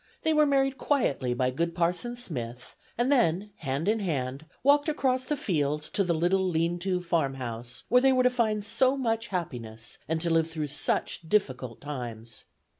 [0.23, 5.25] They were married quietly by good Parson Smith, and then, hand in hand, walked across
[5.25, 9.27] the fields to the little lean to farmhouse where they were to find so much
[9.27, 12.45] happiness and to live through such difficult times.